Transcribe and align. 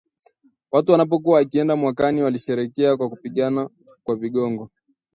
Watu 0.71 0.91
walipokuwa 0.91 1.35
wakienda 1.35 1.75
mwakani 1.75 2.21
walisherehekea 2.23 2.97
kwa 2.97 3.09
kupigana 3.09 3.69
kwa 4.03 4.15
vigongo 4.15 4.69